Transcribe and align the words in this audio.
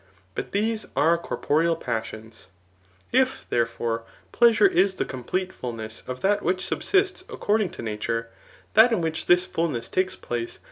But 0.33 0.51
these 0.51 0.87
are 0.95 1.15
corporeal 1.15 1.75
passions. 1.75 2.47
If, 3.11 3.45
therefore, 3.51 4.03
pleasure 4.31 4.65
is 4.65 4.95
the 4.95 5.05
complete 5.05 5.53
fulness 5.53 6.01
of 6.07 6.21
that 6.21 6.41
which 6.41 6.65
subsists 6.65 7.21
according 7.29 7.69
to 7.73 7.83
nature, 7.83 8.29
that 8.73 8.91
in 8.91 9.01
which 9.01 9.27
this 9.27 9.45
fuhxess 9.45 9.91
takes 9.91 10.15
place 10.15 10.25
will 10.25 10.39
also' 10.39 10.45
Viz. 10.45 10.59